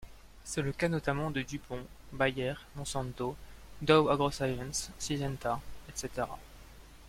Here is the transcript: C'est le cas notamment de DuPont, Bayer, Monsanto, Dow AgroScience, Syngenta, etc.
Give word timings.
C'est 0.43 0.63
le 0.63 0.71
cas 0.71 0.87
notamment 0.89 1.29
de 1.29 1.43
DuPont, 1.43 1.85
Bayer, 2.11 2.55
Monsanto, 2.75 3.35
Dow 3.83 4.09
AgroScience, 4.09 4.89
Syngenta, 4.97 5.59
etc. 5.89 6.23